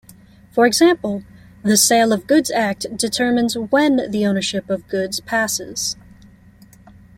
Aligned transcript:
For 0.51 0.65
example, 0.65 1.21
the 1.61 1.77
Sale 1.77 2.11
of 2.11 2.25
Goods 2.25 2.49
Act 2.49 2.87
determines 2.97 3.55
when 3.55 4.09
the 4.09 4.25
ownership 4.25 4.67
of 4.67 4.87
goods 4.87 5.19
passes. 5.19 5.95